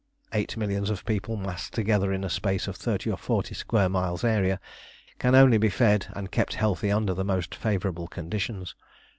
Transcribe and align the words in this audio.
Eight 0.33 0.57
millions 0.57 0.89
of 0.89 1.05
people 1.05 1.37
massed 1.37 1.73
together 1.75 2.11
in 2.11 2.23
a 2.23 2.29
space 2.31 2.67
of 2.67 2.75
thirty 2.75 3.11
or 3.11 3.17
forty 3.17 3.53
square 3.53 3.87
miles' 3.87 4.23
area 4.23 4.59
can 5.19 5.35
only 5.35 5.59
be 5.59 5.69
fed 5.69 6.07
and 6.15 6.31
kept 6.31 6.55
healthy 6.55 6.89
under 6.91 7.13
the 7.13 7.23
most 7.23 7.53
favourable 7.53 8.07
conditions. 8.07 8.73